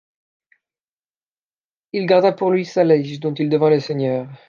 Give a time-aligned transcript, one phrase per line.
[1.93, 4.27] Il garda pour lui Saleich dont il devint le seigneur.